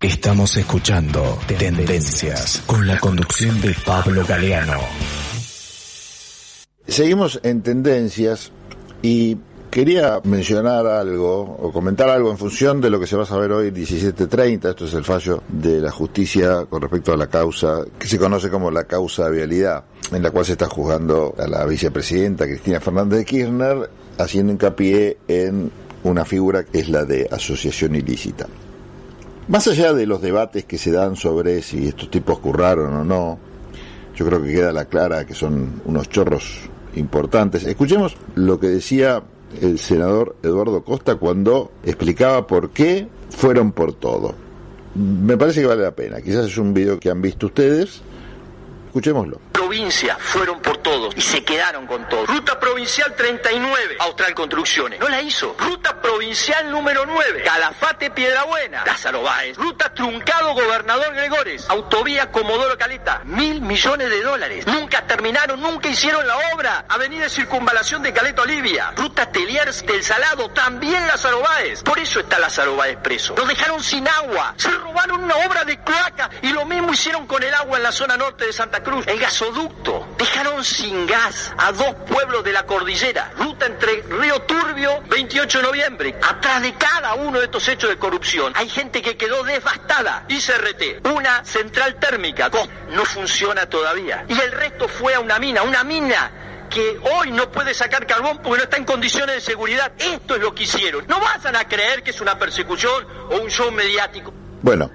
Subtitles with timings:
[0.00, 4.80] Estamos escuchando Tendencias con la conducción de Pablo Galeano.
[6.86, 8.50] Seguimos en Tendencias
[9.02, 9.36] y
[9.70, 13.52] quería mencionar algo o comentar algo en función de lo que se va a saber
[13.52, 14.70] hoy 17.30.
[14.70, 18.48] Esto es el fallo de la justicia con respecto a la causa que se conoce
[18.48, 22.80] como la causa de vialidad, en la cual se está juzgando a la vicepresidenta Cristina
[22.80, 25.70] Fernández de Kirchner, haciendo hincapié en
[26.04, 28.46] una figura que es la de asociación ilícita.
[29.50, 33.36] Más allá de los debates que se dan sobre si estos tipos curraron o no,
[34.14, 37.64] yo creo que queda la clara que son unos chorros importantes.
[37.64, 39.24] Escuchemos lo que decía
[39.60, 44.36] el senador Eduardo Costa cuando explicaba por qué fueron por todo.
[44.94, 46.20] Me parece que vale la pena.
[46.20, 48.02] Quizás es un video que han visto ustedes.
[48.90, 49.40] Escuchémoslo
[49.70, 52.26] provincia fueron por todos y se quedaron con todo.
[52.26, 54.98] Ruta provincial 39, Austral Construcciones.
[54.98, 55.54] No la hizo.
[55.60, 59.56] Ruta provincial número 9, Calafate Piedrabuena, Lázaro Báez.
[59.56, 63.20] Ruta truncado Gobernador Gregores, Autovía Comodoro Caleta.
[63.24, 64.66] Mil millones de dólares.
[64.66, 66.86] Nunca terminaron, nunca hicieron la obra.
[66.88, 68.90] Avenida Circunvalación de Caleta Olivia.
[68.96, 71.84] Ruta Teliers del Salado, también Lázaro Báez.
[71.84, 73.36] Por eso está Lázaro Báez preso.
[73.36, 74.54] Lo dejaron sin agua.
[74.56, 77.92] Se robaron una obra de cloaca y lo mismo hicieron con el agua en la
[77.92, 79.06] zona norte de Santa Cruz.
[79.06, 83.32] El gasoducto Dejaron sin gas a dos pueblos de la cordillera.
[83.38, 86.16] Ruta entre Río Turbio, 28 de noviembre.
[86.22, 90.24] Atrás de cada uno de estos hechos de corrupción hay gente que quedó devastada.
[90.28, 92.50] ICRT, una central térmica,
[92.90, 94.24] no funciona todavía.
[94.28, 96.32] Y el resto fue a una mina, una mina
[96.68, 99.92] que hoy no puede sacar carbón porque no está en condiciones de seguridad.
[99.98, 101.06] Esto es lo que hicieron.
[101.08, 104.32] No vayan a creer que es una persecución o un show mediático.
[104.62, 104.90] Bueno,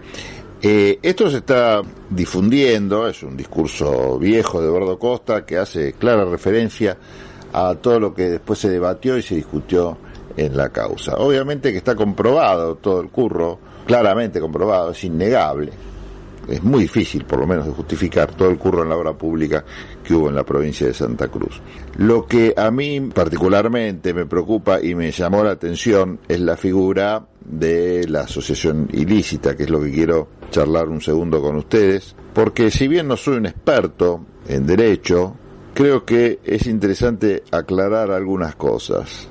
[0.62, 1.82] eh, esto se está
[2.16, 6.98] difundiendo, es un discurso viejo de Eduardo Costa que hace clara referencia
[7.52, 9.98] a todo lo que después se debatió y se discutió
[10.38, 11.16] en la causa.
[11.18, 15.72] Obviamente que está comprobado todo el curro, claramente comprobado, es innegable.
[16.48, 19.64] Es muy difícil, por lo menos, de justificar todo el curro en la obra pública
[20.04, 21.62] que hubo en la provincia de Santa Cruz.
[21.98, 27.26] Lo que a mí particularmente me preocupa y me llamó la atención es la figura
[27.44, 32.72] de la asociación ilícita, que es lo que quiero charlar un segundo con ustedes, porque
[32.72, 35.36] si bien no soy un experto en derecho,
[35.74, 39.30] creo que es interesante aclarar algunas cosas.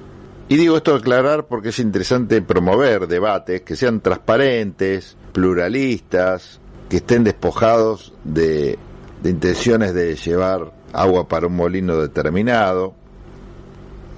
[0.48, 6.60] Y digo esto aclarar porque es interesante promover debates que sean transparentes, pluralistas,
[6.94, 8.78] que estén despojados de,
[9.20, 12.94] de intenciones de llevar agua para un molino determinado.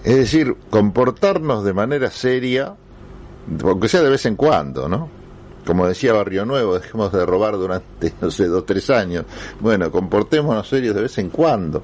[0.05, 2.75] Es decir, comportarnos de manera seria
[3.65, 5.09] aunque sea de vez en cuando, ¿no?
[5.65, 9.25] Como decía Barrio Nuevo, dejemos de robar durante, no sé, dos, tres años.
[9.59, 11.83] Bueno, comportémonos serios de vez en cuando.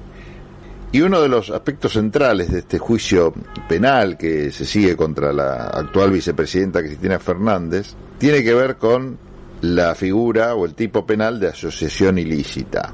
[0.91, 3.33] Y uno de los aspectos centrales de este juicio
[3.67, 9.17] penal que se sigue contra la actual vicepresidenta Cristina Fernández tiene que ver con
[9.63, 12.93] la figura o el tipo penal de asociación ilícita.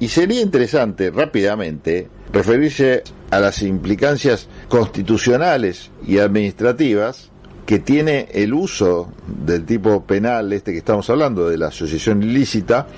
[0.00, 7.30] Y sería interesante rápidamente referirse a las implicancias constitucionales y administrativas
[7.64, 12.88] que tiene el uso del tipo penal este que estamos hablando, de la asociación ilícita,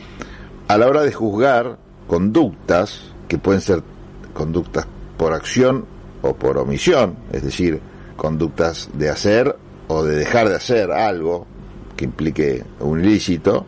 [0.66, 1.76] a la hora de juzgar
[2.06, 3.82] conductas, que pueden ser
[4.32, 4.86] conductas
[5.18, 5.84] por acción
[6.22, 7.78] o por omisión, es decir,
[8.16, 9.54] conductas de hacer
[9.88, 11.46] o de dejar de hacer algo
[12.00, 13.66] que implique un ilícito,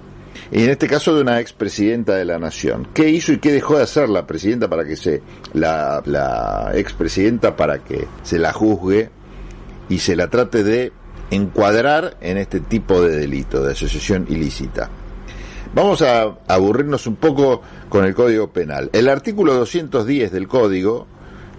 [0.50, 2.88] y en este caso de una expresidenta de la nación.
[2.94, 5.20] ¿Qué hizo y qué dejó de hacer la presidenta para que se,
[5.52, 9.10] la, la expresidenta para que se la juzgue
[9.90, 10.92] y se la trate de
[11.30, 14.88] encuadrar en este tipo de delito, de asociación ilícita.
[15.74, 17.60] Vamos a aburrirnos un poco
[17.90, 18.88] con el Código Penal.
[18.94, 21.06] El artículo 210 del Código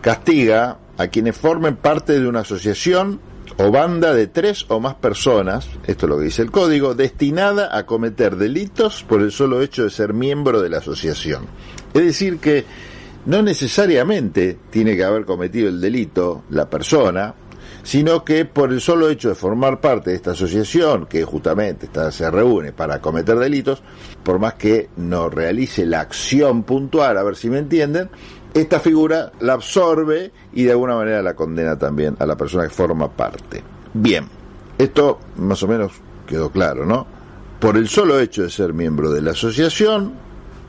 [0.02, 3.20] castiga a quienes formen parte de una asociación
[3.58, 7.78] o banda de tres o más personas, esto es lo que dice el Código, destinada
[7.78, 11.46] a cometer delitos por el solo hecho de ser miembro de la asociación.
[11.94, 12.66] Es decir, que
[13.26, 17.36] no necesariamente tiene que haber cometido el delito la persona,
[17.84, 22.32] sino que por el solo hecho de formar parte de esta asociación, que justamente se
[22.32, 23.84] reúne para cometer delitos,
[24.24, 28.10] por más que no realice la acción puntual, a ver si me entienden,
[28.54, 32.70] esta figura la absorbe y de alguna manera la condena también a la persona que
[32.70, 33.64] forma parte.
[33.94, 34.28] Bien,
[34.78, 35.92] esto más o menos
[36.28, 37.06] quedó claro, ¿no?
[37.60, 40.14] Por el solo hecho de ser miembro de la asociación,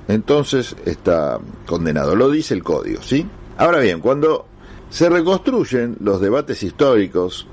[0.08, 2.14] entonces está condenado.
[2.14, 3.26] Lo dice el código, ¿sí?
[3.56, 4.46] Ahora bien, cuando
[4.90, 7.46] se reconstruyen los debates históricos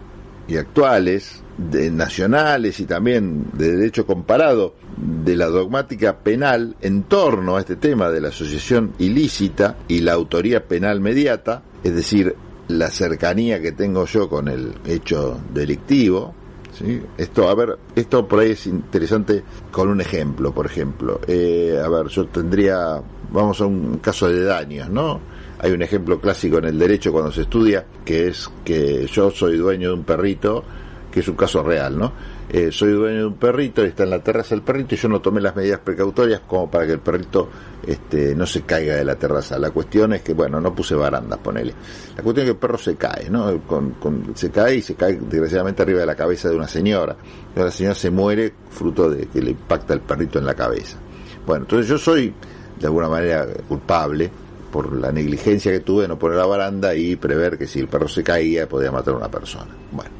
[0.48, 7.58] y actuales, de nacionales y también de derecho comparado de la dogmática penal en torno
[7.58, 12.36] a este tema de la asociación ilícita y la autoría penal mediata, es decir,
[12.68, 16.34] la cercanía que tengo yo con el hecho delictivo,
[16.74, 17.02] ¿sí?
[17.18, 21.20] Esto, a ver, esto por ahí es interesante con un ejemplo, por ejemplo.
[21.28, 25.20] Eh, a ver, yo tendría, vamos a un caso de daños, ¿no?
[25.60, 29.58] Hay un ejemplo clásico en el derecho cuando se estudia, que es que yo soy
[29.58, 30.64] dueño de un perrito,
[31.12, 32.14] que es un caso real, ¿no?
[32.50, 35.22] Eh, soy dueño de un perrito está en la terraza el perrito y yo no
[35.22, 37.50] tomé las medidas precautorias como para que el perrito
[37.86, 39.60] este, no se caiga de la terraza.
[39.60, 41.74] La cuestión es que, bueno, no puse barandas, ponele.
[42.16, 43.62] La cuestión es que el perro se cae, ¿no?
[43.62, 43.96] Con,
[44.36, 47.16] se cae y se cae desgraciadamente arriba de la cabeza de una señora.
[47.56, 50.98] La señora se muere fruto de que le impacta el perrito en la cabeza.
[51.46, 52.34] Bueno, entonces yo soy
[52.80, 54.30] de alguna manera culpable
[54.72, 57.88] por la negligencia que tuve de no poner la baranda y prever que si el
[57.88, 59.76] perro se caía podía matar a una persona.
[59.92, 60.12] Bueno,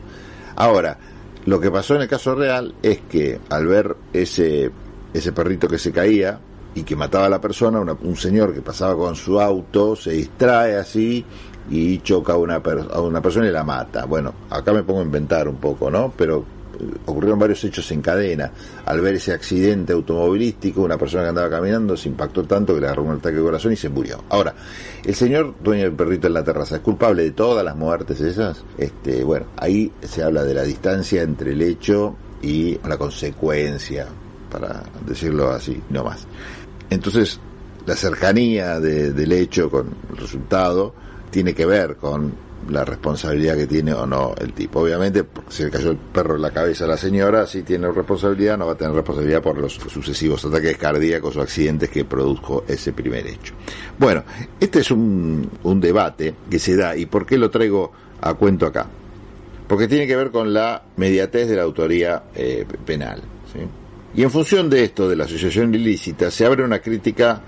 [0.64, 0.98] ahora,
[1.46, 4.72] lo que pasó en el caso real es que al ver ese,
[5.14, 6.40] ese perrito que se caía
[6.76, 10.78] y que mataba a la persona, un señor que pasaba con su auto se distrae
[10.78, 11.26] así
[11.70, 14.06] y choca a una, a una persona y la mata.
[14.06, 16.14] Bueno, acá me pongo a inventar un poco, ¿no?
[16.16, 16.46] Pero
[17.06, 18.52] ocurrieron varios hechos en cadena.
[18.86, 22.88] Al ver ese accidente automovilístico, una persona que andaba caminando se impactó tanto que le
[22.88, 24.24] agarró un ataque de corazón y se murió.
[24.30, 24.54] Ahora,
[25.04, 28.64] el señor dueño del perrito en la terraza es culpable de todas las muertes esas.
[28.78, 34.08] Este, bueno, ahí se habla de la distancia entre el hecho y la consecuencia,
[34.52, 36.28] para decirlo así, no más.
[36.90, 37.40] Entonces,
[37.86, 40.94] la cercanía del hecho con el resultado
[41.32, 42.34] tiene que ver con
[42.70, 44.82] la responsabilidad que tiene o no el tipo.
[44.82, 48.58] Obviamente, si le cayó el perro en la cabeza a la señora, si tiene responsabilidad,
[48.58, 52.94] no va a tener responsabilidad por los sucesivos ataques cardíacos o accidentes que produjo ese
[52.94, 53.54] primer hecho.
[53.98, 54.24] Bueno,
[54.60, 57.92] este es un, un debate que se da, ¿y por qué lo traigo
[58.22, 58.88] a cuento acá?
[59.68, 63.22] Porque tiene que ver con la mediatez de la autoría eh, penal.
[64.14, 67.42] Y en función de esto, de la asociación ilícita, se abre una crítica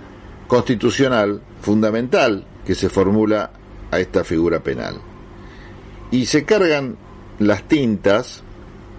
[0.48, 3.52] constitucional fundamental que se formula
[3.94, 5.00] a esta figura penal.
[6.12, 6.98] Y se cargan
[7.40, 8.44] las tintas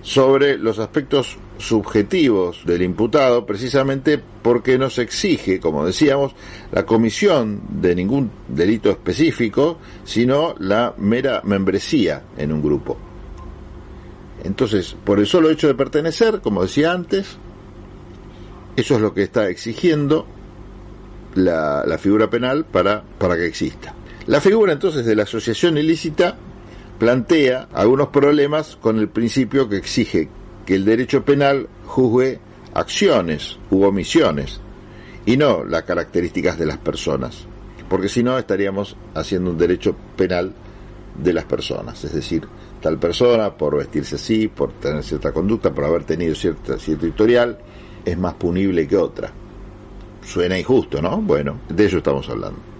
[0.02, 6.34] sobre los aspectos subjetivos del imputado precisamente porque no se exige, como decíamos,
[6.72, 12.98] la comisión de ningún delito específico, sino la mera membresía en un grupo.
[14.42, 17.38] Entonces, por el solo hecho de pertenecer, como decía antes,
[18.76, 20.26] eso es lo que está exigiendo
[21.34, 23.94] la, la figura penal para, para que exista.
[24.26, 26.36] La figura entonces de la asociación ilícita
[26.98, 30.30] plantea algunos problemas con el principio que exige
[30.64, 32.38] que el derecho penal juzgue
[32.72, 34.60] acciones u omisiones
[35.26, 37.44] y no las características de las personas,
[37.90, 40.54] porque si no estaríamos haciendo un derecho penal
[41.22, 42.48] de las personas, es decir,
[42.80, 47.58] tal persona por vestirse así, por tener cierta conducta, por haber tenido cierta, cierto historial,
[48.02, 49.30] es más punible que otra.
[50.24, 51.20] Suena injusto, ¿no?
[51.20, 52.73] Bueno, de ello estamos hablando.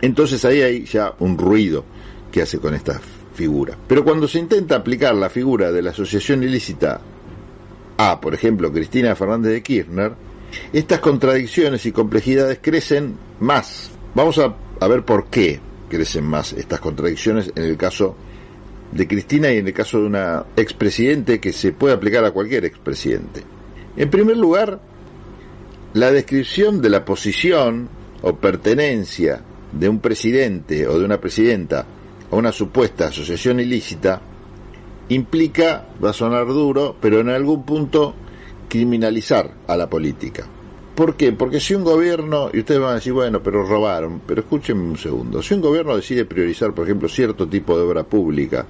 [0.00, 1.84] Entonces ahí hay ya un ruido
[2.30, 3.00] que hace con esta
[3.34, 3.76] figura.
[3.86, 7.00] Pero cuando se intenta aplicar la figura de la asociación ilícita
[7.96, 10.12] a, por ejemplo, Cristina Fernández de Kirchner,
[10.72, 13.90] estas contradicciones y complejidades crecen más.
[14.14, 18.16] Vamos a, a ver por qué crecen más estas contradicciones en el caso
[18.92, 22.64] de Cristina y en el caso de una expresidente que se puede aplicar a cualquier
[22.64, 23.42] expresidente.
[23.96, 24.80] En primer lugar,
[25.92, 27.88] la descripción de la posición
[28.22, 29.42] o pertenencia
[29.72, 31.86] de un presidente o de una presidenta
[32.30, 34.20] a una supuesta asociación ilícita
[35.08, 38.14] implica, va a sonar duro, pero en algún punto
[38.68, 40.46] criminalizar a la política.
[40.94, 41.32] ¿Por qué?
[41.32, 44.98] Porque si un gobierno, y ustedes van a decir, bueno, pero robaron, pero escúchenme un
[44.98, 48.66] segundo, si un gobierno decide priorizar, por ejemplo, cierto tipo de obra pública,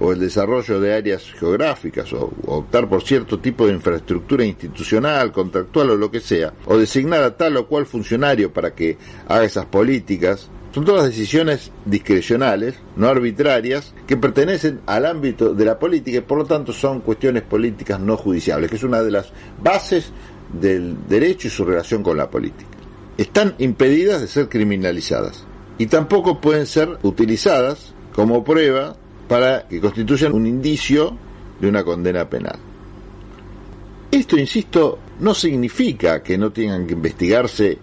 [0.00, 5.90] o el desarrollo de áreas geográficas, o, optar por cierto tipo de infraestructura institucional, contractual
[5.90, 8.98] o lo que sea, o designar a tal o cual funcionario para que
[9.28, 15.78] haga esas políticas, son todas decisiones discrecionales, no arbitrarias, que pertenecen al ámbito de la
[15.78, 19.32] política y por lo tanto son cuestiones políticas no judiciables, que es una de las
[19.62, 20.10] bases
[20.52, 22.70] del derecho y su relación con la política.
[23.16, 25.44] Están impedidas de ser criminalizadas
[25.78, 28.96] y tampoco pueden ser utilizadas como prueba
[29.28, 31.16] para que constituyan un indicio
[31.60, 32.58] de una condena penal.
[34.10, 37.78] Esto, insisto, no significa que no tengan que investigarse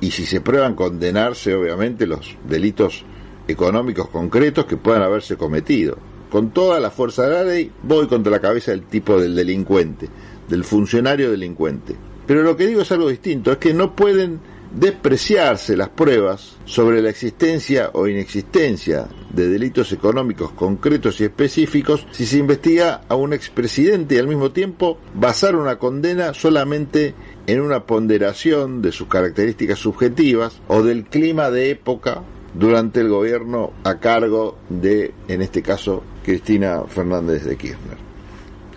[0.00, 3.04] y si se prueban condenarse, obviamente, los delitos
[3.46, 5.96] económicos concretos que puedan haberse cometido.
[6.30, 10.08] Con toda la fuerza de la ley voy contra la cabeza del tipo del delincuente,
[10.48, 11.96] del funcionario delincuente.
[12.26, 14.38] Pero lo que digo es algo distinto, es que no pueden
[14.70, 22.26] despreciarse las pruebas sobre la existencia o inexistencia de delitos económicos concretos y específicos si
[22.26, 27.14] se investiga a un expresidente y al mismo tiempo basar una condena solamente
[27.46, 32.22] en una ponderación de sus características subjetivas o del clima de época
[32.54, 37.96] durante el gobierno a cargo de, en este caso, Cristina Fernández de Kirchner.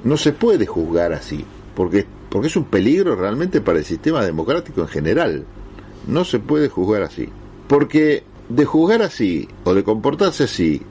[0.03, 1.45] No se puede juzgar así,
[1.75, 5.45] porque, porque es un peligro realmente para el sistema democrático en general.
[6.07, 7.29] No se puede juzgar así.
[7.67, 10.81] Porque de juzgar así, o de comportarse así,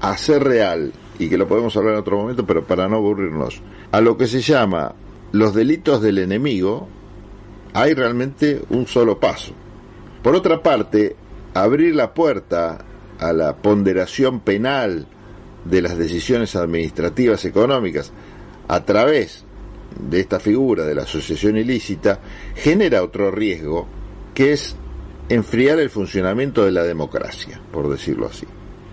[0.00, 3.60] a ser real, y que lo podemos hablar en otro momento, pero para no aburrirnos,
[3.92, 4.94] a lo que se llama
[5.32, 6.88] los delitos del enemigo,
[7.74, 9.52] hay realmente un solo paso.
[10.22, 11.16] Por otra parte,
[11.54, 12.84] abrir la puerta
[13.18, 15.06] a la ponderación penal
[15.64, 18.12] de las decisiones administrativas económicas
[18.66, 19.44] a través
[19.98, 22.20] de esta figura de la asociación ilícita
[22.54, 23.86] genera otro riesgo
[24.40, 24.74] que es
[25.28, 28.46] enfriar el funcionamiento de la democracia, por decirlo así.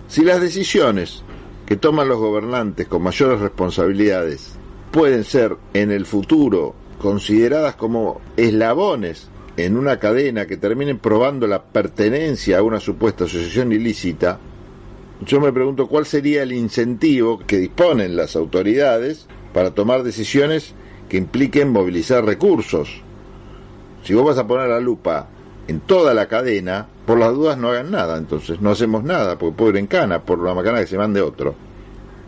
[0.10, 1.24] Si las decisiones
[1.66, 4.58] que toman los gobernantes con mayores responsabilidades
[4.92, 11.64] pueden ser en el futuro consideradas como eslabones en una cadena que terminen probando la
[11.64, 14.40] pertenencia a una supuesta asociación ilícita,
[15.26, 20.74] yo me pregunto cuál sería el incentivo que disponen las autoridades para tomar decisiones
[21.08, 23.02] que impliquen movilizar recursos.
[24.04, 25.30] Si vos vas a poner la lupa
[25.68, 29.58] en toda la cadena, por las dudas no hagan nada, entonces no hacemos nada, porque
[29.58, 31.56] puedo ir en cana por la macana que se mande otro.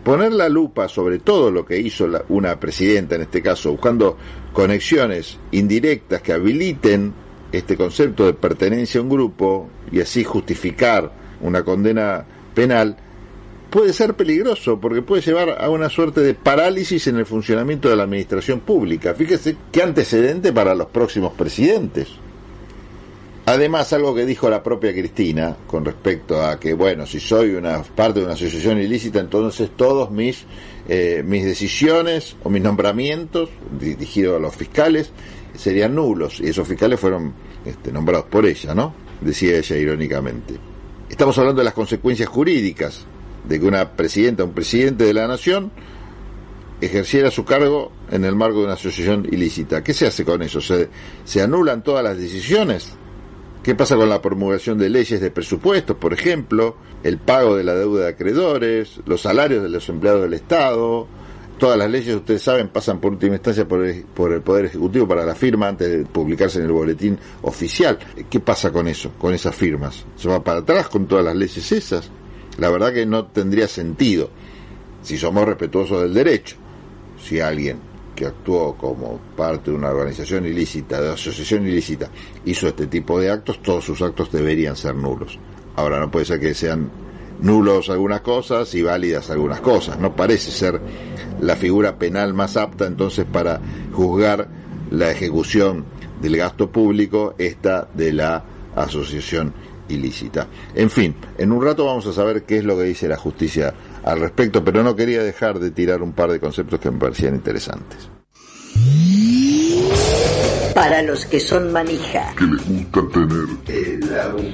[0.04, 4.16] Poner la lupa sobre todo lo que hizo una presidenta en este caso, buscando
[4.52, 7.12] conexiones indirectas que habiliten
[7.52, 12.96] este concepto de pertenencia a un grupo y así justificar una condena penal,
[13.70, 17.96] puede ser peligroso porque puede llevar a una suerte de parálisis en el funcionamiento de
[17.96, 19.14] la administración pública.
[19.14, 22.08] Fíjese qué antecedente para los próximos presidentes.
[23.50, 27.82] Además, algo que dijo la propia Cristina con respecto a que, bueno, si soy una
[27.82, 30.44] parte de una asociación ilícita, entonces todos mis,
[30.88, 35.10] eh, mis decisiones o mis nombramientos dirigidos a los fiscales
[35.56, 36.38] serían nulos.
[36.38, 38.94] Y esos fiscales fueron este, nombrados por ella, ¿no?
[39.20, 40.54] Decía ella irónicamente.
[41.08, 43.04] Estamos hablando de las consecuencias jurídicas
[43.48, 45.72] de que una presidenta o un presidente de la nación
[46.80, 49.82] ejerciera su cargo en el marco de una asociación ilícita.
[49.82, 50.60] ¿Qué se hace con eso?
[50.60, 50.88] ¿Se,
[51.24, 52.96] se anulan todas las decisiones?
[53.62, 56.76] ¿Qué pasa con la promulgación de leyes de presupuestos, por ejemplo?
[57.02, 61.06] El pago de la deuda de acreedores, los salarios de los empleados del Estado.
[61.58, 65.06] Todas las leyes, ustedes saben, pasan por última instancia por el, por el Poder Ejecutivo
[65.06, 67.98] para la firma antes de publicarse en el boletín oficial.
[68.30, 70.06] ¿Qué pasa con eso, con esas firmas?
[70.16, 72.10] ¿Se va para atrás con todas las leyes esas?
[72.56, 74.30] La verdad que no tendría sentido
[75.02, 76.56] si somos respetuosos del derecho.
[77.22, 77.89] Si alguien
[78.20, 82.10] que actuó como parte de una organización ilícita, de asociación ilícita,
[82.44, 85.38] hizo este tipo de actos, todos sus actos deberían ser nulos.
[85.74, 86.90] Ahora, no puede ser que sean
[87.40, 89.98] nulos algunas cosas y válidas algunas cosas.
[89.98, 90.78] No parece ser
[91.40, 93.58] la figura penal más apta entonces para
[93.90, 94.48] juzgar
[94.90, 95.86] la ejecución
[96.20, 98.44] del gasto público, esta de la
[98.76, 99.54] asociación
[99.90, 100.46] ilícita.
[100.74, 103.74] En fin, en un rato vamos a saber qué es lo que dice la justicia
[104.04, 107.34] al respecto, pero no quería dejar de tirar un par de conceptos que me parecían
[107.34, 108.08] interesantes.
[110.74, 112.34] Para los que son manija.
[112.36, 114.44] Que les gusta tener el auto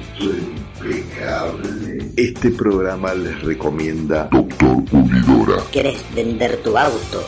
[0.83, 2.11] impecable.
[2.17, 5.63] Este programa les recomienda Doctor Pulidora.
[5.71, 7.23] ¿Querés vender tu auto